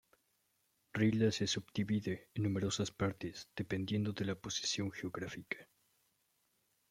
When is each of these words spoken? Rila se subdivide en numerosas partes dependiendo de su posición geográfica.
Rila 0.95 1.31
se 1.31 1.45
subdivide 1.45 2.31
en 2.33 2.41
numerosas 2.41 2.89
partes 2.89 3.47
dependiendo 3.55 4.13
de 4.13 4.25
su 4.25 4.35
posición 4.41 4.89
geográfica. 4.91 5.69